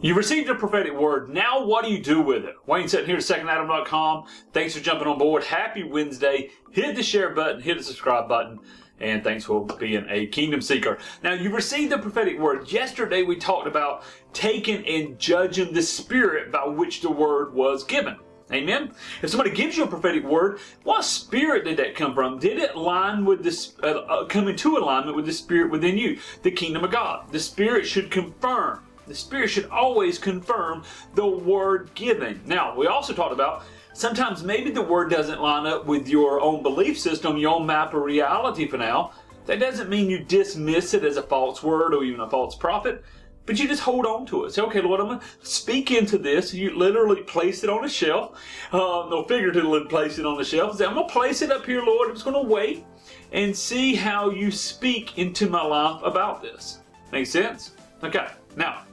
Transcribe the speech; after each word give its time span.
You 0.00 0.14
received 0.14 0.48
a 0.48 0.54
prophetic 0.54 0.94
word. 0.94 1.28
Now, 1.28 1.64
what 1.64 1.84
do 1.84 1.92
you 1.92 2.02
do 2.02 2.20
with 2.20 2.44
it? 2.44 2.56
Wayne 2.66 2.88
sitting 2.88 3.06
here 3.06 3.18
at 3.18 3.22
secondadam.com. 3.22 4.24
Thanks 4.52 4.74
for 4.74 4.80
jumping 4.82 5.06
on 5.06 5.18
board. 5.18 5.44
Happy 5.44 5.84
Wednesday. 5.84 6.50
Hit 6.72 6.96
the 6.96 7.02
share 7.02 7.30
button, 7.30 7.60
hit 7.60 7.78
the 7.78 7.84
subscribe 7.84 8.28
button, 8.28 8.58
and 8.98 9.22
thanks 9.22 9.44
for 9.44 9.64
being 9.64 10.06
a 10.08 10.26
kingdom 10.26 10.60
seeker. 10.60 10.98
Now, 11.22 11.34
you 11.34 11.54
received 11.54 11.92
the 11.92 11.98
prophetic 11.98 12.38
word. 12.38 12.72
Yesterday, 12.72 13.22
we 13.22 13.36
talked 13.36 13.68
about 13.68 14.02
taking 14.32 14.84
and 14.86 15.18
judging 15.18 15.72
the 15.72 15.82
spirit 15.82 16.50
by 16.50 16.66
which 16.66 17.00
the 17.00 17.10
word 17.10 17.54
was 17.54 17.84
given. 17.84 18.16
Amen. 18.52 18.92
If 19.22 19.30
somebody 19.30 19.50
gives 19.50 19.76
you 19.76 19.84
a 19.84 19.88
prophetic 19.88 20.24
word, 20.24 20.58
what 20.82 21.04
spirit 21.04 21.64
did 21.64 21.76
that 21.78 21.94
come 21.94 22.12
from? 22.14 22.38
Did 22.38 22.58
it 22.58 22.76
line 22.76 23.24
with 23.24 23.42
this, 23.42 23.74
uh, 23.82 23.86
uh, 23.86 24.24
come 24.26 24.48
into 24.48 24.76
alignment 24.76 25.16
with 25.16 25.26
the 25.26 25.32
spirit 25.32 25.70
within 25.70 25.96
you, 25.96 26.18
the 26.42 26.50
kingdom 26.50 26.84
of 26.84 26.90
God? 26.90 27.30
The 27.30 27.40
spirit 27.40 27.86
should 27.86 28.10
confirm 28.10 28.84
the 29.06 29.14
Spirit 29.14 29.48
should 29.48 29.68
always 29.68 30.18
confirm 30.18 30.84
the 31.14 31.26
word 31.26 31.90
given. 31.94 32.40
Now, 32.46 32.76
we 32.76 32.86
also 32.86 33.12
talked 33.12 33.32
about 33.32 33.64
sometimes 33.92 34.42
maybe 34.42 34.70
the 34.70 34.82
word 34.82 35.10
doesn't 35.10 35.40
line 35.40 35.66
up 35.66 35.86
with 35.86 36.08
your 36.08 36.40
own 36.40 36.62
belief 36.62 36.98
system, 36.98 37.36
your 37.36 37.54
own 37.54 37.66
map 37.66 37.94
of 37.94 38.02
reality 38.02 38.66
for 38.66 38.78
now. 38.78 39.12
That 39.46 39.58
doesn't 39.58 39.90
mean 39.90 40.08
you 40.08 40.20
dismiss 40.20 40.94
it 40.94 41.04
as 41.04 41.16
a 41.16 41.22
false 41.22 41.62
word 41.62 41.94
or 41.94 42.04
even 42.04 42.20
a 42.20 42.30
false 42.30 42.54
prophet, 42.54 43.04
but 43.44 43.58
you 43.58 43.66
just 43.66 43.82
hold 43.82 44.06
on 44.06 44.24
to 44.26 44.44
it. 44.44 44.52
Say, 44.52 44.62
okay, 44.62 44.80
Lord, 44.80 45.00
I'm 45.00 45.08
going 45.08 45.18
to 45.18 45.26
speak 45.42 45.90
into 45.90 46.16
this. 46.16 46.54
You 46.54 46.76
literally 46.78 47.22
place 47.22 47.64
it 47.64 47.70
on 47.70 47.84
a 47.84 47.88
shelf, 47.88 48.40
uh, 48.70 49.08
no, 49.10 49.24
figuratively 49.24 49.84
place 49.86 50.18
it 50.18 50.26
on 50.26 50.38
the 50.38 50.44
shelf. 50.44 50.76
Say, 50.76 50.86
I'm 50.86 50.94
going 50.94 51.08
to 51.08 51.12
place 51.12 51.42
it 51.42 51.50
up 51.50 51.66
here, 51.66 51.82
Lord. 51.82 52.08
I'm 52.08 52.14
just 52.14 52.24
going 52.24 52.40
to 52.40 52.48
wait 52.48 52.84
and 53.32 53.56
see 53.56 53.96
how 53.96 54.30
you 54.30 54.52
speak 54.52 55.18
into 55.18 55.48
my 55.48 55.62
life 55.62 56.00
about 56.04 56.40
this. 56.40 56.78
Make 57.10 57.26
sense? 57.26 57.72
Okay, 58.04 58.28
now 58.56 58.84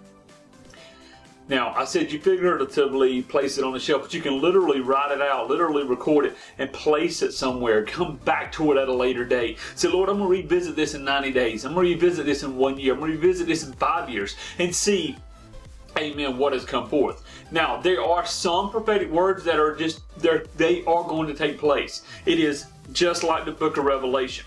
now, 1.49 1.73
I 1.75 1.85
said 1.85 2.11
you 2.11 2.19
figuratively 2.19 3.23
place 3.23 3.57
it 3.57 3.63
on 3.63 3.73
the 3.73 3.79
shelf, 3.79 4.03
but 4.03 4.13
you 4.13 4.21
can 4.21 4.39
literally 4.39 4.81
write 4.81 5.11
it 5.11 5.19
out, 5.19 5.49
literally 5.49 5.83
record 5.83 6.25
it, 6.25 6.37
and 6.59 6.71
place 6.71 7.23
it 7.23 7.33
somewhere. 7.33 7.83
Come 7.83 8.17
back 8.17 8.51
to 8.53 8.71
it 8.71 8.77
at 8.77 8.87
a 8.87 8.93
later 8.93 9.25
date. 9.25 9.57
Say, 9.73 9.87
Lord, 9.87 10.09
I'm 10.09 10.19
going 10.19 10.29
to 10.29 10.43
revisit 10.43 10.75
this 10.75 10.93
in 10.93 11.03
90 11.03 11.31
days. 11.31 11.65
I'm 11.65 11.73
going 11.73 11.87
to 11.87 11.93
revisit 11.95 12.27
this 12.27 12.43
in 12.43 12.55
one 12.55 12.77
year. 12.79 12.93
I'm 12.93 12.99
going 12.99 13.11
to 13.11 13.17
revisit 13.17 13.47
this 13.47 13.65
in 13.65 13.73
five 13.73 14.11
years 14.11 14.35
and 14.59 14.73
see, 14.73 15.17
amen, 15.97 16.37
what 16.37 16.53
has 16.53 16.65
come 16.65 16.87
forth. 16.87 17.23
Now, 17.49 17.81
there 17.81 18.03
are 18.03 18.27
some 18.27 18.69
prophetic 18.69 19.09
words 19.09 19.43
that 19.45 19.59
are 19.59 19.75
just, 19.75 20.01
they 20.19 20.85
are 20.85 21.03
going 21.03 21.27
to 21.29 21.33
take 21.33 21.57
place. 21.57 22.03
It 22.27 22.39
is 22.39 22.67
just 22.93 23.23
like 23.23 23.45
the 23.45 23.51
book 23.51 23.77
of 23.77 23.85
Revelation. 23.85 24.45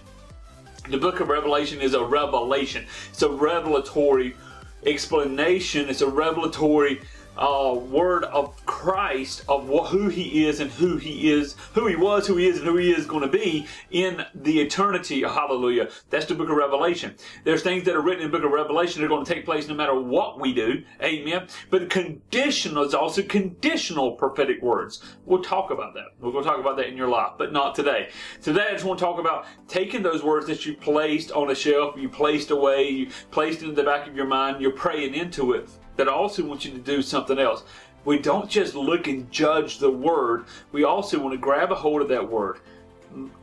The 0.89 0.99
book 0.99 1.19
of 1.19 1.29
Revelation 1.29 1.81
is 1.81 1.95
a 1.95 2.05
revelation. 2.05 2.87
It's 3.11 3.23
a 3.23 3.29
revelatory 3.29 4.37
explanation, 4.85 5.89
it's 5.89 6.01
a 6.01 6.09
revelatory 6.09 7.01
uh, 7.37 7.75
word 7.75 8.25
of 8.25 8.65
Christ 8.67 9.45
of 9.49 9.67
who 9.89 10.09
He 10.09 10.47
is 10.47 10.61
and 10.61 10.71
who 10.71 10.97
He 10.97 11.31
is, 11.31 11.57
who 11.75 11.87
He 11.87 11.97
was, 11.97 12.27
who 12.27 12.37
He 12.37 12.49
is, 12.49 12.59
and 12.59 12.67
who 12.67 12.77
He 12.77 12.93
is 12.93 13.07
going 13.07 13.23
to 13.23 13.29
be 13.29 13.67
in 13.91 14.25
the 14.35 14.61
eternity. 14.61 15.23
Hallelujah. 15.23 15.91
That's 16.11 16.27
the 16.27 16.35
book 16.35 16.51
of 16.51 16.57
Revelation. 16.57 17.15
There's 17.45 17.63
things 17.63 17.85
that 17.85 17.95
are 17.95 18.01
written 18.01 18.25
in 18.25 18.31
the 18.31 18.37
book 18.37 18.45
of 18.45 18.53
Revelation 18.53 19.01
that 19.01 19.07
are 19.07 19.09
going 19.09 19.25
to 19.25 19.35
take 19.35 19.45
place 19.45 19.69
no 19.69 19.75
matter 19.75 19.99
what 19.99 20.41
we 20.41 20.53
do. 20.53 20.83
Amen. 21.03 21.49
But 21.71 21.91
conditional 21.91 22.85
is 22.85 22.95
also 22.95 23.23
conditional 23.23 24.13
prophetic 24.13 24.63
words. 24.63 25.03
We'll 25.25 25.43
talk 25.43 25.71
about 25.71 25.95
that. 25.95 26.07
We're 26.21 26.33
going 26.33 26.45
to 26.45 26.51
talk 26.51 26.61
about 26.61 26.77
that 26.77 26.89
in 26.89 26.97
your 26.97 27.09
life, 27.09 27.33
but 27.39 27.53
not 27.53 27.75
today. 27.75 28.11
Today 28.43 28.67
I 28.69 28.73
just 28.73 28.85
want 28.85 28.99
to 28.99 29.05
talk 29.05 29.19
about 29.19 29.47
taking 29.69 30.03
those 30.03 30.23
words 30.23 30.47
that 30.47 30.67
you 30.67 30.75
placed 30.77 31.33
on 31.33 31.51
a 31.51 31.55
shelf, 31.55 31.97
you 31.97 32.09
placed 32.09 32.51
away, 32.51 32.89
you 32.89 33.11
placed 33.31 33.63
in 33.63 33.75
the 33.75 33.83
back 33.83 34.07
of 34.07 34.17
your 34.17 34.27
mind, 34.27 34.61
you're 34.61 34.73
praying 34.73 35.15
into 35.15 35.53
it 35.53 35.69
that 35.97 36.09
I 36.09 36.13
also 36.13 36.45
want 36.45 36.65
you 36.65 36.73
to 36.73 36.79
do 36.79 37.03
something 37.03 37.39
else. 37.39 37.65
We 38.05 38.19
don't 38.19 38.51
just 38.51 38.75
look 38.75 39.07
and 39.07 39.31
judge 39.31 39.79
the 39.79 39.91
word, 39.91 40.47
we 40.73 40.85
also 40.85 41.19
want 41.19 41.35
to 41.35 41.39
grab 41.39 41.71
a 41.71 41.77
hold 41.77 42.03
of 42.03 42.09
that 42.09 42.29
word, 42.29 42.59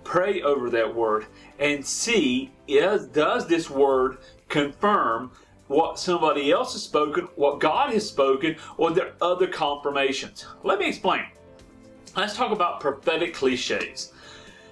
pray 0.03 0.41
over 0.41 0.69
that 0.69 0.93
word, 0.93 1.27
and 1.59 1.85
see 1.85 2.51
is, 2.67 3.07
does 3.07 3.47
this 3.47 3.69
word 3.69 4.17
confirm 4.49 5.31
what 5.69 5.99
somebody 5.99 6.51
else 6.51 6.73
has 6.73 6.83
spoken, 6.83 7.27
what 7.35 7.59
God 7.59 7.93
has 7.93 8.07
spoken, 8.07 8.57
or 8.77 8.91
there 8.91 9.13
other 9.21 9.47
confirmations. 9.47 10.45
Let 10.63 10.79
me 10.79 10.87
explain. 10.89 11.25
Let's 12.17 12.35
talk 12.35 12.51
about 12.51 12.81
prophetic 12.81 13.35
cliches. 13.35 14.11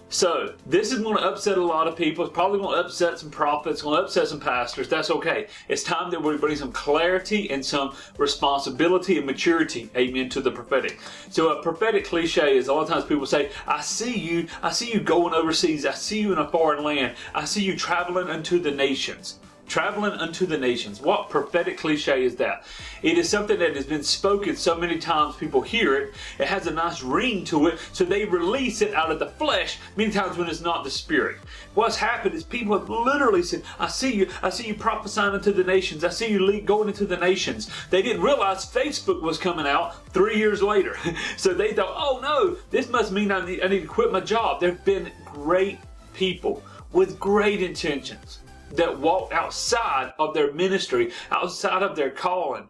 So 0.09 0.53
this 0.65 0.93
is 0.93 0.99
going 0.99 1.17
to 1.17 1.23
upset 1.23 1.57
a 1.57 1.63
lot 1.63 1.87
of 1.87 1.97
people. 1.97 2.23
It's 2.23 2.33
probably 2.33 2.59
going 2.59 2.77
to 2.77 2.85
upset 2.85 3.19
some 3.19 3.29
prophets, 3.29 3.81
going 3.81 3.97
to 3.97 4.03
upset 4.03 4.29
some 4.29 4.39
pastors. 4.39 4.87
That's 4.87 5.11
okay. 5.11 5.47
It's 5.67 5.83
time 5.83 6.11
that 6.11 6.23
we 6.23 6.37
bring 6.37 6.55
some 6.55 6.71
clarity 6.71 7.49
and 7.51 7.65
some 7.65 7.93
responsibility 8.17 9.17
and 9.17 9.25
maturity, 9.25 9.89
amen, 9.97 10.29
to 10.29 10.41
the 10.41 10.51
prophetic. 10.51 10.99
So 11.29 11.59
a 11.59 11.61
prophetic 11.61 12.05
cliche 12.05 12.55
is 12.55 12.69
a 12.69 12.73
lot 12.73 12.83
of 12.83 12.89
times 12.89 13.03
people 13.03 13.25
say, 13.25 13.51
I 13.65 13.81
see 13.81 14.17
you, 14.17 14.47
I 14.63 14.71
see 14.71 14.93
you 14.93 15.01
going 15.01 15.33
overseas, 15.33 15.85
I 15.85 15.93
see 15.93 16.21
you 16.21 16.31
in 16.31 16.39
a 16.39 16.49
foreign 16.49 16.83
land, 16.83 17.15
I 17.35 17.43
see 17.43 17.63
you 17.63 17.75
traveling 17.75 18.29
unto 18.29 18.59
the 18.59 18.71
nations 18.71 19.39
traveling 19.67 20.13
unto 20.13 20.45
the 20.45 20.57
nations. 20.57 21.01
What 21.01 21.29
prophetic 21.29 21.77
cliche 21.77 22.23
is 22.23 22.35
that? 22.37 22.63
It 23.01 23.17
is 23.17 23.29
something 23.29 23.59
that 23.59 23.75
has 23.75 23.85
been 23.85 24.03
spoken 24.03 24.55
so 24.55 24.75
many 24.75 24.97
times, 24.97 25.35
people 25.35 25.61
hear 25.61 25.95
it. 25.95 26.13
It 26.39 26.47
has 26.47 26.67
a 26.67 26.71
nice 26.71 27.03
ring 27.03 27.43
to 27.45 27.67
it, 27.67 27.79
so 27.91 28.03
they 28.03 28.25
release 28.25 28.81
it 28.81 28.93
out 28.93 29.11
of 29.11 29.19
the 29.19 29.27
flesh 29.27 29.77
many 29.95 30.11
times 30.11 30.37
when 30.37 30.47
it's 30.47 30.61
not 30.61 30.83
the 30.83 30.89
spirit. 30.89 31.37
What's 31.73 31.97
happened 31.97 32.33
is 32.33 32.43
people 32.43 32.77
have 32.77 32.89
literally 32.89 33.43
said, 33.43 33.63
I 33.79 33.87
see 33.87 34.13
you, 34.13 34.29
I 34.41 34.49
see 34.49 34.67
you 34.67 34.75
prophesying 34.75 35.35
into 35.35 35.51
the 35.51 35.63
nations, 35.63 36.03
I 36.03 36.09
see 36.09 36.31
you 36.31 36.61
going 36.61 36.87
into 36.87 37.05
the 37.05 37.17
nations. 37.17 37.69
They 37.89 38.01
didn't 38.01 38.21
realize 38.21 38.65
Facebook 38.65 39.21
was 39.21 39.37
coming 39.37 39.67
out 39.67 40.07
three 40.09 40.37
years 40.37 40.63
later. 40.63 40.95
so 41.37 41.53
they 41.53 41.73
thought, 41.73 41.93
oh 41.95 42.19
no, 42.21 42.57
this 42.71 42.89
must 42.89 43.11
mean 43.11 43.31
I 43.31 43.45
need, 43.45 43.63
I 43.63 43.67
need 43.67 43.81
to 43.81 43.87
quit 43.87 44.11
my 44.11 44.21
job. 44.21 44.59
There 44.59 44.71
have 44.71 44.85
been 44.85 45.11
great 45.25 45.79
people 46.13 46.63
with 46.93 47.19
great 47.19 47.61
intentions 47.61 48.39
that 48.71 48.99
walked 48.99 49.33
outside 49.33 50.13
of 50.19 50.33
their 50.33 50.53
ministry, 50.53 51.11
outside 51.31 51.83
of 51.83 51.95
their 51.95 52.11
calling, 52.11 52.69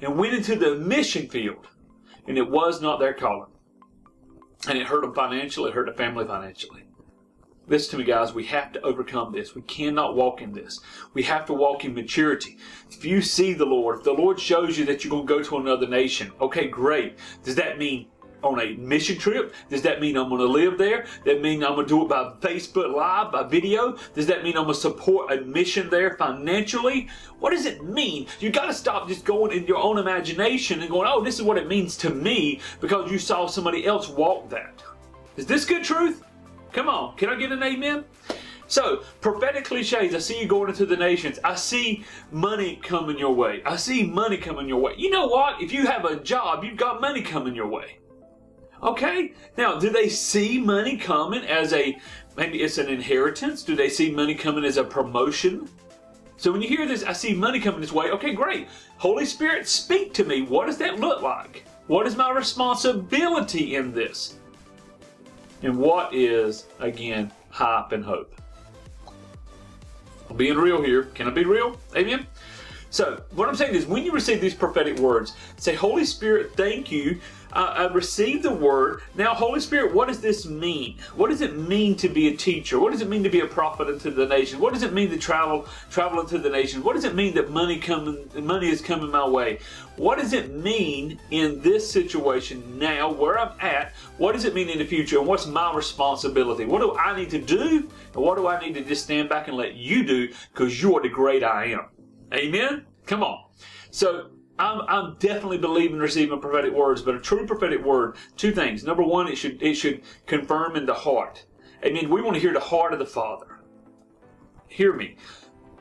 and 0.00 0.16
went 0.16 0.34
into 0.34 0.56
the 0.56 0.76
mission 0.76 1.28
field, 1.28 1.66
and 2.26 2.38
it 2.38 2.50
was 2.50 2.80
not 2.80 2.98
their 2.98 3.14
calling. 3.14 3.50
And 4.68 4.78
it 4.78 4.86
hurt 4.86 5.02
them 5.02 5.14
financially, 5.14 5.70
it 5.70 5.74
hurt 5.74 5.86
the 5.86 5.92
family 5.92 6.24
financially. 6.24 6.84
Listen 7.68 7.90
to 7.90 7.98
me, 7.98 8.04
guys. 8.04 8.32
We 8.32 8.46
have 8.46 8.72
to 8.72 8.80
overcome 8.80 9.32
this. 9.32 9.54
We 9.54 9.60
cannot 9.62 10.16
walk 10.16 10.40
in 10.40 10.52
this. 10.52 10.80
We 11.12 11.22
have 11.24 11.44
to 11.46 11.52
walk 11.52 11.84
in 11.84 11.94
maturity. 11.94 12.56
If 12.90 13.04
you 13.04 13.20
see 13.20 13.52
the 13.52 13.66
Lord, 13.66 13.98
if 13.98 14.04
the 14.04 14.12
Lord 14.12 14.40
shows 14.40 14.78
you 14.78 14.86
that 14.86 15.04
you're 15.04 15.10
going 15.10 15.26
to 15.26 15.34
go 15.34 15.42
to 15.42 15.58
another 15.58 15.86
nation, 15.86 16.32
okay, 16.40 16.66
great. 16.66 17.18
Does 17.44 17.56
that 17.56 17.76
mean 17.76 18.08
on 18.42 18.60
a 18.60 18.74
mission 18.74 19.18
trip? 19.18 19.54
Does 19.68 19.82
that 19.82 20.00
mean 20.00 20.16
I'm 20.16 20.28
going 20.28 20.40
to 20.40 20.46
live 20.46 20.78
there? 20.78 21.06
That 21.24 21.42
mean 21.42 21.64
I'm 21.64 21.74
going 21.74 21.86
to 21.86 21.88
do 21.88 22.02
it 22.02 22.08
by 22.08 22.32
Facebook 22.40 22.94
Live, 22.94 23.32
by 23.32 23.42
video? 23.42 23.96
Does 24.14 24.26
that 24.26 24.42
mean 24.42 24.56
I'm 24.56 24.64
going 24.64 24.74
to 24.74 24.80
support 24.80 25.32
a 25.32 25.42
mission 25.42 25.90
there 25.90 26.16
financially? 26.16 27.08
What 27.40 27.50
does 27.50 27.66
it 27.66 27.84
mean? 27.84 28.26
You 28.40 28.50
got 28.50 28.66
to 28.66 28.74
stop 28.74 29.08
just 29.08 29.24
going 29.24 29.56
in 29.56 29.66
your 29.66 29.78
own 29.78 29.98
imagination 29.98 30.80
and 30.80 30.90
going, 30.90 31.08
oh, 31.10 31.22
this 31.22 31.36
is 31.36 31.42
what 31.42 31.58
it 31.58 31.68
means 31.68 31.96
to 31.98 32.10
me 32.10 32.60
because 32.80 33.10
you 33.10 33.18
saw 33.18 33.46
somebody 33.46 33.86
else 33.86 34.08
walk 34.08 34.48
that. 34.50 34.82
Is 35.36 35.46
this 35.46 35.64
good 35.64 35.84
truth? 35.84 36.24
Come 36.72 36.88
on, 36.88 37.16
can 37.16 37.30
I 37.30 37.36
get 37.36 37.52
an 37.52 37.62
amen? 37.62 38.04
So, 38.68 39.02
prophetic 39.22 39.64
cliches. 39.64 40.14
I 40.14 40.18
see 40.18 40.42
you 40.42 40.46
going 40.46 40.68
into 40.68 40.84
the 40.84 40.96
nations. 40.96 41.38
I 41.42 41.54
see 41.54 42.04
money 42.30 42.76
coming 42.82 43.18
your 43.18 43.34
way. 43.34 43.62
I 43.64 43.76
see 43.76 44.04
money 44.04 44.36
coming 44.36 44.68
your 44.68 44.78
way. 44.78 44.92
You 44.98 45.08
know 45.08 45.26
what? 45.26 45.62
If 45.62 45.72
you 45.72 45.86
have 45.86 46.04
a 46.04 46.16
job, 46.16 46.64
you've 46.64 46.76
got 46.76 47.00
money 47.00 47.22
coming 47.22 47.54
your 47.54 47.66
way. 47.66 47.96
Okay? 48.82 49.32
Now, 49.56 49.78
do 49.78 49.90
they 49.90 50.08
see 50.08 50.58
money 50.58 50.96
coming 50.96 51.44
as 51.44 51.72
a 51.72 51.98
maybe 52.36 52.62
it's 52.62 52.78
an 52.78 52.88
inheritance? 52.88 53.62
Do 53.62 53.74
they 53.74 53.88
see 53.88 54.10
money 54.10 54.34
coming 54.34 54.64
as 54.64 54.76
a 54.76 54.84
promotion? 54.84 55.68
So 56.36 56.52
when 56.52 56.62
you 56.62 56.68
hear 56.68 56.86
this, 56.86 57.02
I 57.02 57.12
see 57.12 57.34
money 57.34 57.58
coming 57.58 57.80
this 57.80 57.92
way. 57.92 58.10
Okay, 58.10 58.32
great. 58.32 58.68
Holy 58.96 59.24
Spirit, 59.24 59.66
speak 59.66 60.14
to 60.14 60.24
me. 60.24 60.42
What 60.42 60.66
does 60.66 60.78
that 60.78 61.00
look 61.00 61.20
like? 61.20 61.64
What 61.88 62.06
is 62.06 62.16
my 62.16 62.30
responsibility 62.30 63.74
in 63.74 63.92
this? 63.92 64.36
And 65.62 65.76
what 65.76 66.14
is, 66.14 66.66
again, 66.78 67.32
hype 67.50 67.90
and 67.90 68.04
hope? 68.04 68.32
I'm 70.30 70.36
being 70.36 70.56
real 70.56 70.80
here. 70.80 71.04
Can 71.04 71.26
I 71.26 71.30
be 71.30 71.44
real? 71.44 71.76
Amen? 71.96 72.26
So, 72.90 73.22
what 73.34 73.48
I'm 73.48 73.56
saying 73.56 73.74
is, 73.74 73.86
when 73.86 74.04
you 74.04 74.12
receive 74.12 74.40
these 74.40 74.54
prophetic 74.54 74.98
words, 74.98 75.34
say, 75.56 75.74
Holy 75.74 76.04
Spirit, 76.04 76.54
thank 76.56 76.90
you 76.90 77.20
uh, 77.52 77.88
I 77.88 77.92
received 77.92 78.42
the 78.42 78.52
word. 78.52 79.00
Now, 79.14 79.34
Holy 79.34 79.60
Spirit, 79.60 79.94
what 79.94 80.08
does 80.08 80.20
this 80.20 80.46
mean? 80.46 80.98
What 81.14 81.30
does 81.30 81.40
it 81.40 81.56
mean 81.56 81.96
to 81.96 82.08
be 82.08 82.28
a 82.28 82.36
teacher? 82.36 82.78
What 82.78 82.92
does 82.92 83.00
it 83.00 83.08
mean 83.08 83.22
to 83.22 83.30
be 83.30 83.40
a 83.40 83.46
prophet 83.46 83.88
into 83.88 84.10
the 84.10 84.26
nation? 84.26 84.60
What 84.60 84.74
does 84.74 84.82
it 84.82 84.92
mean 84.92 85.10
to 85.10 85.18
travel 85.18 85.66
travel 85.90 86.20
into 86.20 86.38
the 86.38 86.50
nation? 86.50 86.82
What 86.82 86.94
does 86.94 87.04
it 87.04 87.14
mean 87.14 87.34
that 87.34 87.50
money 87.50 87.78
coming 87.78 88.28
money 88.34 88.68
is 88.68 88.80
coming 88.80 89.10
my 89.10 89.26
way? 89.26 89.60
What 89.96 90.18
does 90.18 90.32
it 90.32 90.54
mean 90.54 91.18
in 91.30 91.60
this 91.60 91.90
situation 91.90 92.78
now, 92.78 93.10
where 93.10 93.38
I'm 93.38 93.58
at? 93.60 93.94
What 94.18 94.32
does 94.32 94.44
it 94.44 94.54
mean 94.54 94.68
in 94.68 94.78
the 94.78 94.84
future? 94.84 95.18
And 95.18 95.26
what's 95.26 95.46
my 95.46 95.74
responsibility? 95.74 96.66
What 96.66 96.80
do 96.80 96.96
I 96.96 97.16
need 97.16 97.30
to 97.30 97.40
do? 97.40 97.88
And 98.14 98.22
what 98.22 98.36
do 98.36 98.46
I 98.46 98.60
need 98.60 98.74
to 98.74 98.84
just 98.84 99.04
stand 99.04 99.28
back 99.28 99.48
and 99.48 99.56
let 99.56 99.74
you 99.74 100.04
do? 100.04 100.28
Because 100.52 100.80
you're 100.80 101.00
the 101.00 101.08
great 101.08 101.42
I 101.42 101.66
am. 101.66 101.86
Amen? 102.32 102.86
Come 103.06 103.22
on. 103.22 103.44
So 103.90 104.30
I'm, 104.58 104.82
I'm 104.88 105.16
definitely 105.18 105.58
believing 105.58 105.98
receiving 105.98 106.40
prophetic 106.40 106.72
words, 106.72 107.02
but 107.02 107.14
a 107.14 107.20
true 107.20 107.46
prophetic 107.46 107.84
word, 107.84 108.16
two 108.36 108.52
things. 108.52 108.84
Number 108.84 109.02
one, 109.02 109.28
it 109.28 109.36
should 109.36 109.62
it 109.62 109.74
should 109.74 110.02
confirm 110.26 110.76
in 110.76 110.86
the 110.86 110.94
heart. 110.94 111.44
I 111.84 111.90
mean, 111.90 112.10
we 112.10 112.20
want 112.22 112.34
to 112.34 112.40
hear 112.40 112.52
the 112.52 112.60
heart 112.60 112.92
of 112.92 112.98
the 112.98 113.06
Father. 113.06 113.60
Hear 114.66 114.92
me. 114.92 115.16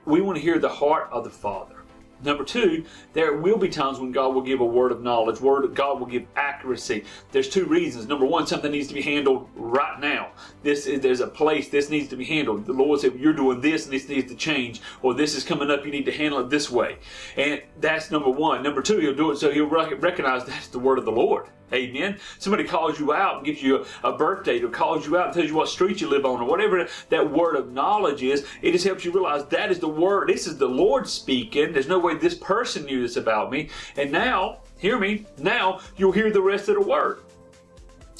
We 0.05 0.21
want 0.21 0.37
to 0.37 0.41
hear 0.41 0.59
the 0.59 0.69
heart 0.69 1.09
of 1.11 1.23
the 1.23 1.29
Father. 1.29 1.76
Number 2.23 2.43
two, 2.43 2.83
there 3.13 3.33
will 3.33 3.57
be 3.57 3.69
times 3.69 3.99
when 3.99 4.11
God 4.11 4.33
will 4.33 4.41
give 4.41 4.59
a 4.59 4.65
word 4.65 4.91
of 4.91 5.01
knowledge. 5.03 5.39
Word 5.39 5.73
God 5.75 5.99
will 5.99 6.07
give 6.07 6.25
accuracy. 6.35 7.03
There's 7.31 7.49
two 7.49 7.65
reasons. 7.65 8.07
Number 8.07 8.25
one, 8.25 8.47
something 8.47 8.71
needs 8.71 8.87
to 8.87 8.93
be 8.93 9.01
handled 9.01 9.47
right 9.55 9.99
now. 9.99 10.29
This 10.63 10.87
is 10.87 11.01
there's 11.01 11.19
a 11.19 11.27
place 11.27 11.69
this 11.69 11.89
needs 11.89 12.07
to 12.09 12.15
be 12.15 12.25
handled. 12.25 12.65
The 12.65 12.73
Lord 12.73 12.99
said, 12.99 13.15
"You're 13.15 13.33
doing 13.33 13.61
this, 13.61 13.85
and 13.85 13.93
this 13.93 14.09
needs 14.09 14.31
to 14.31 14.35
change, 14.35 14.81
or 15.01 15.13
this 15.13 15.35
is 15.35 15.43
coming 15.43 15.69
up. 15.69 15.85
You 15.85 15.91
need 15.91 16.05
to 16.05 16.11
handle 16.11 16.39
it 16.39 16.49
this 16.49 16.71
way." 16.71 16.97
And 17.35 17.61
that's 17.79 18.11
number 18.11 18.29
one. 18.29 18.63
Number 18.63 18.81
two, 18.81 18.99
He'll 18.99 19.13
do 19.13 19.31
it 19.31 19.37
so 19.37 19.51
He'll 19.51 19.65
recognize 19.65 20.45
that's 20.45 20.67
the 20.67 20.79
word 20.79 20.97
of 20.97 21.05
the 21.05 21.11
Lord. 21.11 21.47
Amen. 21.73 22.17
Somebody 22.39 22.63
calls 22.63 22.99
you 22.99 23.13
out 23.13 23.37
and 23.37 23.45
gives 23.45 23.61
you 23.61 23.85
a, 24.03 24.09
a 24.09 24.17
birth 24.17 24.45
date 24.45 24.63
or 24.63 24.69
calls 24.69 25.05
you 25.05 25.17
out 25.17 25.27
and 25.27 25.33
tells 25.33 25.49
you 25.49 25.55
what 25.55 25.67
street 25.67 25.99
you 25.99 26.09
live 26.09 26.25
on 26.25 26.39
or 26.39 26.45
whatever 26.45 26.87
that 27.09 27.29
word 27.29 27.55
of 27.55 27.73
knowledge 27.73 28.23
is. 28.23 28.45
It 28.61 28.71
just 28.71 28.85
helps 28.85 29.03
you 29.03 29.11
realize 29.11 29.45
that 29.45 29.71
is 29.71 29.79
the 29.79 29.89
word. 29.89 30.29
This 30.29 30.47
is 30.47 30.57
the 30.57 30.67
Lord 30.67 31.09
speaking. 31.09 31.73
There's 31.73 31.87
no 31.87 31.99
way 31.99 32.15
this 32.15 32.35
person 32.35 32.85
knew 32.85 33.01
this 33.01 33.17
about 33.17 33.51
me. 33.51 33.69
And 33.97 34.11
now, 34.11 34.59
hear 34.77 34.97
me, 34.97 35.25
now 35.37 35.81
you'll 35.97 36.13
hear 36.13 36.31
the 36.31 36.41
rest 36.41 36.69
of 36.69 36.75
the 36.75 36.81
word. 36.81 37.19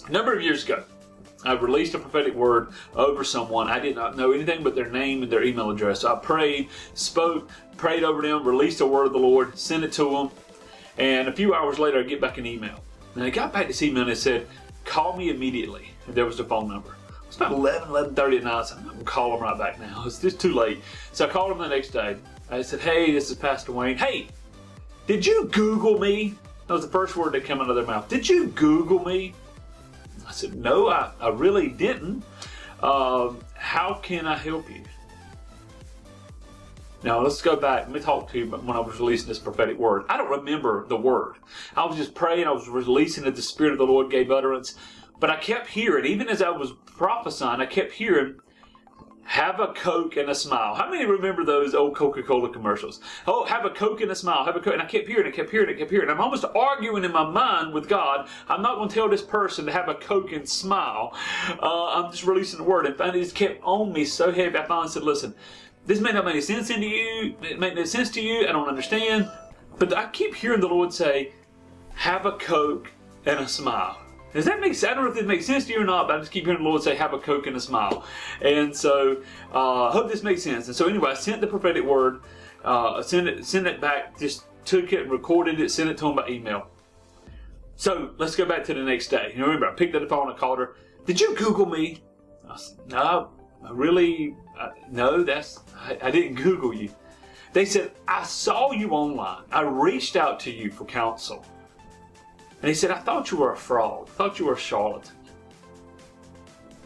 A 0.07 0.11
number 0.11 0.33
of 0.33 0.41
years 0.41 0.65
ago, 0.65 0.83
I 1.45 1.53
released 1.53 1.93
a 1.93 2.00
prophetic 2.00 2.33
word 2.33 2.69
over 2.95 3.23
someone. 3.23 3.69
I 3.69 3.79
did 3.79 3.95
not 3.95 4.17
know 4.17 4.33
anything 4.33 4.63
but 4.63 4.75
their 4.75 4.89
name 4.89 5.23
and 5.23 5.31
their 5.31 5.43
email 5.43 5.69
address. 5.69 6.01
So 6.01 6.13
I 6.13 6.19
prayed, 6.19 6.69
spoke, 6.95 7.50
prayed 7.77 8.03
over 8.03 8.21
them, 8.21 8.45
released 8.45 8.79
the 8.79 8.88
word 8.88 9.07
of 9.07 9.13
the 9.13 9.19
Lord, 9.19 9.57
sent 9.57 9.85
it 9.85 9.93
to 9.93 10.09
them. 10.09 10.31
And 10.97 11.27
a 11.27 11.31
few 11.31 11.53
hours 11.53 11.79
later, 11.79 12.00
I 12.00 12.03
get 12.03 12.19
back 12.19 12.38
an 12.38 12.45
email. 12.45 12.83
And 13.17 13.25
I 13.25 13.31
got 13.31 13.51
back 13.51 13.65
to 13.65 13.73
see 13.73 13.91
me 13.91 13.99
and 13.99 14.11
I 14.11 14.13
said, 14.13 14.45
call 14.85 15.17
me 15.17 15.31
immediately. 15.31 15.89
And 16.05 16.13
there 16.13 16.27
was 16.27 16.37
the 16.37 16.43
phone 16.43 16.67
number. 16.67 16.91
It 16.91 17.27
was 17.27 17.35
about 17.35 17.51
11, 17.51 17.89
11.30 17.89 18.37
at 18.37 18.43
night, 18.43 18.65
so 18.67 18.75
I'm 18.75 18.83
going 18.83 18.99
to 18.99 19.03
call 19.05 19.35
him 19.35 19.41
right 19.41 19.57
back 19.57 19.79
now. 19.79 20.03
It's 20.05 20.21
just 20.21 20.39
too 20.39 20.53
late. 20.53 20.83
So 21.13 21.25
I 21.25 21.29
called 21.29 21.51
him 21.51 21.57
the 21.57 21.67
next 21.67 21.89
day. 21.89 22.17
I 22.51 22.61
said, 22.61 22.79
hey, 22.79 23.11
this 23.11 23.31
is 23.31 23.35
Pastor 23.35 23.71
Wayne. 23.71 23.97
Hey, 23.97 24.27
did 25.07 25.25
you 25.25 25.49
Google 25.51 25.97
me? 25.97 26.35
That 26.67 26.73
was 26.73 26.83
the 26.83 26.91
first 26.91 27.15
word 27.15 27.33
that 27.33 27.43
came 27.43 27.59
out 27.59 27.71
of 27.71 27.75
their 27.75 27.87
mouth. 27.87 28.07
Did 28.07 28.29
you 28.29 28.49
Google 28.49 29.03
me? 29.03 29.33
I 30.27 30.31
said, 30.31 30.53
no, 30.53 30.89
I, 30.89 31.09
I 31.19 31.29
really 31.29 31.69
didn't. 31.69 32.23
Uh, 32.83 33.33
how 33.55 33.95
can 33.95 34.27
I 34.27 34.37
help 34.37 34.69
you? 34.69 34.83
Now 37.03 37.21
let's 37.21 37.41
go 37.41 37.55
back. 37.55 37.83
Let 37.83 37.91
me 37.91 37.99
talk 37.99 38.31
to 38.31 38.39
you 38.39 38.47
when 38.47 38.75
I 38.75 38.79
was 38.79 38.99
releasing 38.99 39.27
this 39.27 39.38
prophetic 39.39 39.77
word. 39.77 40.03
I 40.09 40.17
don't 40.17 40.31
remember 40.31 40.88
the 40.88 40.97
word. 40.97 41.35
I 41.75 41.85
was 41.85 41.95
just 41.95 42.15
praying. 42.15 42.47
I 42.47 42.51
was 42.51 42.67
releasing 42.67 43.25
it. 43.25 43.35
The 43.35 43.41
Spirit 43.41 43.73
of 43.73 43.77
the 43.77 43.85
Lord 43.85 44.09
gave 44.09 44.31
utterance. 44.31 44.75
But 45.19 45.29
I 45.29 45.38
kept 45.38 45.67
hearing, 45.67 46.05
even 46.05 46.27
as 46.27 46.41
I 46.41 46.49
was 46.49 46.73
prophesying, 46.85 47.61
I 47.61 47.65
kept 47.65 47.94
hearing, 47.94 48.39
have 49.23 49.59
a 49.59 49.73
Coke 49.73 50.15
and 50.15 50.29
a 50.29 50.35
smile. 50.35 50.73
How 50.73 50.89
many 50.89 51.05
remember 51.05 51.44
those 51.44 51.75
old 51.75 51.95
Coca-Cola 51.95 52.49
commercials? 52.49 53.01
Oh, 53.27 53.45
have 53.45 53.65
a 53.65 53.69
Coke 53.69 54.01
and 54.01 54.09
a 54.09 54.15
smile. 54.15 54.45
Have 54.45 54.55
a 54.55 54.59
Coke. 54.59 54.73
And 54.73 54.81
I 54.81 54.85
kept 54.85 55.07
hearing, 55.07 55.27
I 55.27 55.35
kept 55.35 55.50
hearing, 55.50 55.69
I 55.69 55.77
kept 55.77 55.91
hearing. 55.91 56.09
I'm 56.09 56.21
almost 56.21 56.45
arguing 56.55 57.03
in 57.03 57.11
my 57.11 57.29
mind 57.29 57.73
with 57.73 57.89
God. 57.89 58.27
I'm 58.47 58.61
not 58.61 58.75
going 58.75 58.89
to 58.89 58.95
tell 58.95 59.09
this 59.09 59.21
person 59.21 59.65
to 59.65 59.71
have 59.71 59.89
a 59.89 59.95
Coke 59.95 60.31
and 60.31 60.47
smile. 60.47 61.13
Uh, 61.61 61.88
I'm 61.88 62.11
just 62.11 62.25
releasing 62.25 62.57
the 62.57 62.63
word. 62.63 62.85
And 62.85 62.95
finally, 62.95 63.19
it 63.19 63.23
just 63.23 63.35
kept 63.35 63.61
on 63.63 63.91
me 63.91 64.05
so 64.05 64.31
heavy. 64.31 64.57
I 64.57 64.65
finally 64.65 64.88
said, 64.88 65.03
listen, 65.03 65.35
this 65.88 66.00
may 66.00 66.12
not 66.12 66.25
make 66.25 66.34
any 66.34 66.42
sense 66.42 66.69
into 66.69 66.86
you. 66.86 67.36
It 67.42 67.60
make 67.60 67.74
no 67.74 67.86
sense 67.86 68.12
to 68.12 68.22
you. 68.22 68.48
I 68.48 68.51
don't 68.51 68.68
understand. 68.68 69.31
But 69.80 69.95
I 69.95 70.10
keep 70.10 70.36
hearing 70.36 70.60
the 70.60 70.68
Lord 70.68 70.94
say, 70.94 71.31
have 71.95 72.25
a 72.25 72.34
Coke 72.34 72.92
and 73.25 73.39
a 73.39 73.48
smile. 73.48 73.98
Does 74.34 74.45
that 74.45 74.60
make 74.60 74.75
sense? 74.75 74.92
I 74.92 74.94
don't 74.94 75.06
know 75.06 75.12
if 75.12 75.16
this 75.16 75.25
makes 75.25 75.45
sense 75.45 75.66
to 75.66 75.74
you 75.74 75.81
or 75.81 75.86
not, 75.86 76.07
but 76.07 76.18
I 76.18 76.19
just 76.19 76.31
keep 76.31 76.45
hearing 76.45 76.62
the 76.62 76.69
Lord 76.69 76.84
say, 76.84 76.95
have 76.95 77.13
a 77.13 77.19
Coke 77.19 77.48
and 77.48 77.56
a 77.56 77.60
smile. 77.60 78.06
And 78.42 78.75
so 78.75 79.24
uh, 79.54 79.86
I 79.86 79.92
hope 79.92 80.10
this 80.10 80.24
makes 80.24 80.44
sense. 80.44 80.68
And 80.68 80.75
so 80.75 80.88
anyway, 80.88 81.12
I 81.12 81.13
sent 81.13 81.42
the 81.42 81.48
prophetic 81.48 81.84
word, 81.84 82.22
uh, 82.66 83.01
sent, 83.01 83.28
it, 83.28 83.45
sent 83.45 83.66
it 83.66 83.80
back, 83.80 84.19
just 84.19 84.45
took 84.66 84.92
it 84.92 85.04
and 85.04 85.12
recorded 85.12 85.60
it, 85.62 85.72
sent 85.72 85.89
it 85.89 85.98
to 86.00 86.07
him 86.07 86.18
by 86.18 86.28
email. 86.28 86.68
So 87.78 88.12
let's 88.18 88.36
go 88.36 88.45
back 88.45 88.66
to 88.66 88.74
the 88.74 88.84
next 88.84 89.07
day. 89.07 89.31
You 89.34 89.39
know, 89.39 89.45
remember, 89.45 89.69
I 89.69 89.74
picked 89.74 89.95
up 89.95 90.01
the 90.01 90.10
phone 90.10 90.30
and 90.30 90.38
called 90.38 90.60
her. 90.60 90.75
Did 91.06 91.22
you 91.22 91.34
Google 91.36 91.68
me? 91.68 92.04
I 92.50 92.57
said, 92.57 92.78
no, 92.88 93.30
I 93.63 93.72
really, 93.72 94.36
uh, 94.59 94.71
no, 94.89 95.24
that's, 95.24 95.59
I, 95.75 95.98
I 96.01 96.12
didn't 96.12 96.36
Google 96.36 96.74
you. 96.74 96.89
They 97.54 97.65
said, 97.65 97.92
I 98.07 98.24
saw 98.24 98.71
you 98.71 98.89
online. 98.92 99.44
I 99.51 99.62
reached 99.62 100.15
out 100.15 100.39
to 100.42 100.51
you 100.51 100.71
for 100.71 100.86
counsel. 100.86 101.45
And 102.62 102.69
he 102.69 102.74
said, 102.74 102.92
I 102.92 103.00
thought 103.00 103.31
you 103.31 103.38
were 103.38 103.54
a 103.54 103.57
fraud. 103.57 104.07
I 104.09 104.12
thought 104.12 104.39
you 104.39 104.45
were 104.45 104.54
a 104.54 104.59
charlatan. 104.59 105.15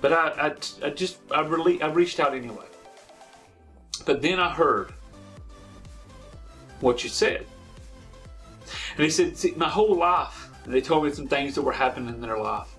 But 0.01 0.13
I, 0.13 0.27
I, 0.29 0.87
I 0.87 0.89
just, 0.89 1.19
I, 1.31 1.41
really, 1.41 1.81
I 1.81 1.87
reached 1.87 2.19
out 2.19 2.33
anyway. 2.33 2.65
But 4.05 4.21
then 4.21 4.39
I 4.39 4.49
heard 4.49 4.93
what 6.79 7.03
you 7.03 7.09
said. 7.09 7.45
And 8.95 9.03
he 9.03 9.09
said, 9.09 9.37
see, 9.37 9.53
my 9.55 9.69
whole 9.69 9.95
life, 9.95 10.49
and 10.65 10.73
they 10.73 10.81
told 10.81 11.05
me 11.05 11.11
some 11.11 11.27
things 11.27 11.55
that 11.55 11.61
were 11.61 11.71
happening 11.71 12.13
in 12.13 12.21
their 12.21 12.37
life. 12.37 12.75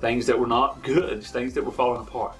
Things 0.00 0.26
that 0.26 0.38
were 0.38 0.46
not 0.46 0.82
good, 0.82 1.22
things 1.22 1.54
that 1.54 1.64
were 1.64 1.72
falling 1.72 2.02
apart. 2.02 2.36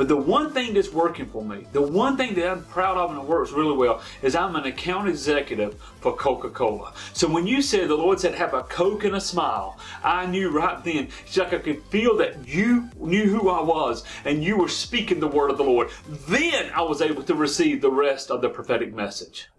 But 0.00 0.08
the 0.08 0.16
one 0.16 0.54
thing 0.54 0.72
that's 0.72 0.90
working 0.90 1.26
for 1.26 1.44
me, 1.44 1.66
the 1.72 1.82
one 1.82 2.16
thing 2.16 2.34
that 2.36 2.50
I'm 2.50 2.64
proud 2.64 2.96
of 2.96 3.10
and 3.10 3.20
it 3.20 3.26
works 3.26 3.52
really 3.52 3.76
well, 3.76 4.00
is 4.22 4.34
I'm 4.34 4.56
an 4.56 4.64
account 4.64 5.10
executive 5.10 5.78
for 6.00 6.16
Coca 6.16 6.48
Cola. 6.48 6.94
So 7.12 7.28
when 7.28 7.46
you 7.46 7.60
said 7.60 7.90
the 7.90 7.96
Lord 7.96 8.18
said, 8.18 8.34
have 8.34 8.54
a 8.54 8.62
Coke 8.62 9.04
and 9.04 9.16
a 9.16 9.20
smile, 9.20 9.78
I 10.02 10.24
knew 10.24 10.48
right 10.48 10.82
then, 10.82 11.08
it's 11.26 11.36
like 11.36 11.52
I 11.52 11.58
could 11.58 11.82
feel 11.82 12.16
that 12.16 12.48
you 12.48 12.88
knew 12.96 13.26
who 13.26 13.50
I 13.50 13.60
was 13.60 14.02
and 14.24 14.42
you 14.42 14.56
were 14.56 14.70
speaking 14.70 15.20
the 15.20 15.28
word 15.28 15.50
of 15.50 15.58
the 15.58 15.64
Lord. 15.64 15.90
Then 16.08 16.70
I 16.74 16.80
was 16.80 17.02
able 17.02 17.22
to 17.24 17.34
receive 17.34 17.82
the 17.82 17.92
rest 17.92 18.30
of 18.30 18.40
the 18.40 18.48
prophetic 18.48 18.94
message. 18.94 19.50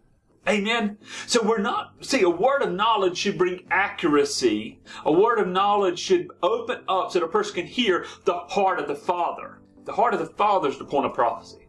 Amen. 0.49 0.97
So 1.27 1.43
we're 1.43 1.59
not, 1.59 1.93
see, 2.01 2.23
a 2.23 2.29
word 2.31 2.63
of 2.63 2.71
knowledge 2.71 3.15
should 3.15 3.38
bring 3.38 3.67
accuracy. 3.69 4.79
A 5.05 5.11
word 5.11 5.38
of 5.38 5.47
knowledge 5.47 5.99
should 5.99 6.31
open 6.41 6.79
up 6.89 7.11
so 7.11 7.19
the 7.19 7.27
person 7.27 7.53
can 7.53 7.67
hear 7.67 8.07
the 8.25 8.39
heart 8.39 8.79
of 8.79 8.88
the 8.88 8.95
Father. 8.95 9.59
The 9.85 9.93
heart 9.93 10.13
of 10.13 10.19
the 10.19 10.27
Father 10.27 10.69
is 10.69 10.77
the 10.77 10.85
point 10.85 11.05
of 11.05 11.13
prophecy. 11.13 11.67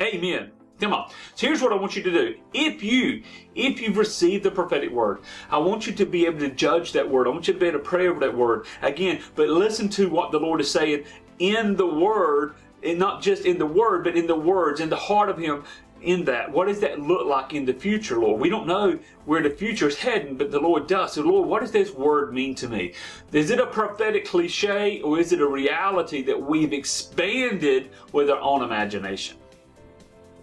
Amen. 0.00 0.52
Come 0.80 0.94
on. 0.94 1.10
So 1.36 1.46
here's 1.46 1.62
what 1.62 1.72
I 1.72 1.76
want 1.76 1.94
you 1.94 2.02
to 2.02 2.10
do. 2.10 2.34
If 2.52 2.82
you, 2.82 3.22
if 3.54 3.80
you've 3.80 3.96
received 3.96 4.42
the 4.42 4.50
prophetic 4.50 4.90
word, 4.90 5.20
I 5.50 5.58
want 5.58 5.86
you 5.86 5.92
to 5.92 6.04
be 6.04 6.26
able 6.26 6.40
to 6.40 6.50
judge 6.50 6.92
that 6.92 7.08
word. 7.08 7.28
I 7.28 7.30
want 7.30 7.46
you 7.46 7.54
to 7.54 7.60
be 7.60 7.66
able 7.66 7.78
to 7.78 7.84
pray 7.84 8.08
over 8.08 8.18
that 8.20 8.36
word. 8.36 8.66
Again, 8.80 9.22
but 9.36 9.48
listen 9.48 9.88
to 9.90 10.08
what 10.08 10.32
the 10.32 10.40
Lord 10.40 10.60
is 10.60 10.70
saying 10.70 11.04
in 11.38 11.76
the 11.76 11.86
word, 11.86 12.54
and 12.82 12.98
not 12.98 13.22
just 13.22 13.44
in 13.44 13.58
the 13.58 13.66
word, 13.66 14.02
but 14.02 14.16
in 14.16 14.26
the 14.26 14.34
words, 14.34 14.80
in 14.80 14.90
the 14.90 14.96
heart 14.96 15.28
of 15.28 15.38
Him, 15.38 15.62
in 16.02 16.24
that? 16.24 16.50
What 16.50 16.68
does 16.68 16.80
that 16.80 17.00
look 17.00 17.26
like 17.26 17.54
in 17.54 17.64
the 17.64 17.72
future, 17.72 18.18
Lord? 18.18 18.40
We 18.40 18.48
don't 18.48 18.66
know 18.66 18.98
where 19.24 19.42
the 19.42 19.50
future 19.50 19.88
is 19.88 19.96
heading, 19.96 20.36
but 20.36 20.50
the 20.50 20.60
Lord 20.60 20.86
does. 20.86 21.12
So, 21.14 21.22
Lord, 21.22 21.48
what 21.48 21.60
does 21.60 21.72
this 21.72 21.92
word 21.92 22.32
mean 22.32 22.54
to 22.56 22.68
me? 22.68 22.94
Is 23.32 23.50
it 23.50 23.60
a 23.60 23.66
prophetic 23.66 24.26
cliche 24.26 25.00
or 25.02 25.18
is 25.18 25.32
it 25.32 25.40
a 25.40 25.46
reality 25.46 26.22
that 26.22 26.40
we've 26.40 26.72
expanded 26.72 27.90
with 28.12 28.30
our 28.30 28.40
own 28.40 28.62
imagination? 28.62 29.38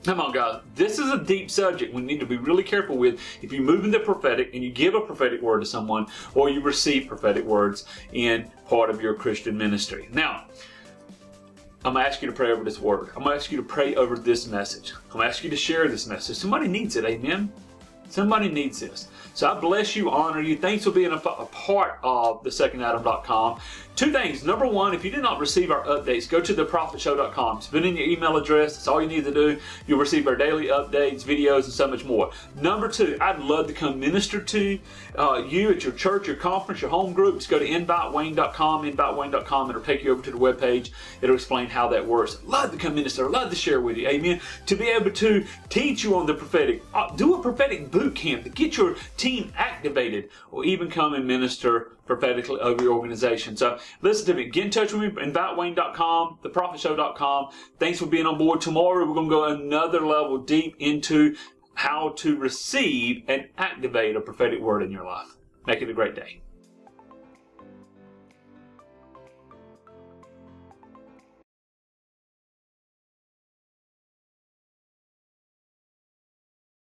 Come 0.05 0.21
on, 0.21 0.31
guys. 0.31 0.61
This 0.75 0.97
is 0.97 1.11
a 1.11 1.21
deep 1.21 1.51
subject 1.51 1.93
we 1.93 2.01
need 2.01 2.21
to 2.21 2.25
be 2.25 2.37
really 2.37 2.63
careful 2.63 2.97
with. 2.97 3.19
If 3.41 3.51
you 3.51 3.61
move 3.61 3.83
into 3.83 3.99
prophetic 3.99 4.51
and 4.53 4.63
you 4.63 4.71
give 4.71 4.95
a 4.95 5.01
prophetic 5.01 5.41
word 5.41 5.59
to 5.59 5.65
someone 5.65 6.07
or 6.33 6.49
you 6.49 6.61
receive 6.61 7.07
prophetic 7.07 7.43
words 7.43 7.85
in 8.13 8.49
part 8.67 8.89
of 8.89 9.01
your 9.01 9.13
Christian 9.13 9.57
ministry. 9.57 10.07
Now, 10.13 10.45
I'm 11.85 11.93
going 11.93 12.03
to 12.03 12.09
ask 12.09 12.21
you 12.21 12.27
to 12.27 12.35
pray 12.35 12.51
over 12.51 12.63
this 12.63 12.79
word. 12.79 13.09
I'm 13.15 13.23
going 13.23 13.29
to 13.29 13.41
ask 13.41 13.51
you 13.51 13.57
to 13.57 13.63
pray 13.63 13.95
over 13.95 14.17
this 14.17 14.47
message. 14.47 14.93
I'm 14.93 15.11
going 15.11 15.23
to 15.23 15.29
ask 15.29 15.43
you 15.43 15.49
to 15.49 15.55
share 15.55 15.87
this 15.87 16.07
message. 16.07 16.35
Somebody 16.35 16.67
needs 16.67 16.97
it. 16.97 17.05
Amen. 17.05 17.51
Somebody 18.09 18.49
needs 18.49 18.79
this. 18.79 19.07
So 19.33 19.49
I 19.49 19.57
bless 19.59 19.95
you, 19.95 20.09
honor 20.09 20.41
you. 20.41 20.57
Thanks 20.57 20.83
for 20.83 20.91
being 20.91 21.11
a, 21.11 21.15
a 21.15 21.45
part 21.45 21.99
of 22.03 22.43
the 22.43 22.49
secondadam.com. 22.49 23.61
Two 23.99 24.13
things. 24.13 24.45
Number 24.45 24.65
one, 24.65 24.93
if 24.93 25.03
you 25.03 25.11
did 25.11 25.23
not 25.23 25.41
receive 25.41 25.71
our 25.71 25.83
updates, 25.83 26.29
go 26.29 26.39
to 26.39 26.53
theprophetShow.com. 26.53 27.57
It's 27.57 27.67
been 27.67 27.83
in 27.83 27.97
your 27.97 28.07
email 28.07 28.37
address. 28.37 28.75
That's 28.75 28.87
all 28.87 29.01
you 29.01 29.09
need 29.09 29.25
to 29.25 29.33
do. 29.33 29.59
You'll 29.87 29.99
receive 29.99 30.25
our 30.25 30.37
daily 30.37 30.67
updates, 30.67 31.25
videos, 31.25 31.65
and 31.65 31.73
so 31.73 31.85
much 31.85 32.05
more. 32.05 32.31
Number 32.55 32.87
two, 32.87 33.17
I'd 33.19 33.39
love 33.39 33.67
to 33.67 33.73
come 33.73 33.99
minister 33.99 34.39
to 34.39 34.79
uh, 35.17 35.43
you 35.45 35.71
at 35.71 35.83
your 35.83 35.91
church, 35.91 36.27
your 36.27 36.37
conference, 36.37 36.79
your 36.79 36.91
home 36.91 37.11
groups. 37.11 37.45
Go 37.45 37.59
to 37.59 37.67
invitewayne.com, 37.67 38.89
invitewayne.com. 38.89 39.69
It'll 39.69 39.81
take 39.81 40.05
you 40.05 40.13
over 40.13 40.21
to 40.21 40.31
the 40.31 40.37
webpage. 40.37 40.91
It'll 41.21 41.35
explain 41.35 41.67
how 41.67 41.89
that 41.89 42.07
works. 42.07 42.37
Love 42.45 42.71
to 42.71 42.77
come 42.77 42.95
minister. 42.95 43.29
Love 43.29 43.49
to 43.49 43.55
share 43.57 43.81
with 43.81 43.97
you. 43.97 44.07
Amen. 44.07 44.39
To 44.67 44.77
be 44.77 44.87
able 44.87 45.11
to 45.11 45.45
teach 45.67 46.05
you 46.05 46.15
on 46.15 46.25
the 46.25 46.35
prophetic. 46.35 46.83
Uh, 46.93 47.13
do 47.17 47.35
a 47.35 47.41
prophetic 47.41 47.91
boot 47.91 48.15
camp 48.15 48.45
to 48.45 48.49
get 48.49 48.77
your 48.77 48.95
team 49.17 49.51
activated 49.57 50.29
or 50.51 50.63
even 50.63 50.89
come 50.89 51.15
and 51.15 51.27
minister 51.27 51.97
prophetically 52.09 52.59
over 52.59 52.83
your 52.83 52.93
organization. 52.93 53.55
So 53.55 53.77
listen 54.01 54.25
to 54.25 54.33
me. 54.33 54.49
Get 54.49 54.65
in 54.65 54.71
touch 54.71 54.91
with 54.91 55.15
me. 55.15 55.23
InviteWayne.com, 55.23 56.39
TheProphetShow.com. 56.43 57.49
Thanks 57.77 57.99
for 57.99 58.07
being 58.07 58.25
on 58.25 58.37
board. 58.39 58.59
Tomorrow 58.59 59.05
we're 59.05 59.13
going 59.13 59.29
to 59.29 59.35
go 59.35 59.45
another 59.45 60.01
level 60.01 60.39
deep 60.39 60.75
into 60.79 61.35
how 61.75 62.09
to 62.17 62.35
receive 62.35 63.23
and 63.27 63.47
activate 63.57 64.15
a 64.15 64.21
prophetic 64.21 64.59
word 64.59 64.81
in 64.81 64.91
your 64.91 65.05
life. 65.05 65.37
Make 65.67 65.83
it 65.83 65.89
a 65.89 65.93
great 65.93 66.15
day. 66.15 66.41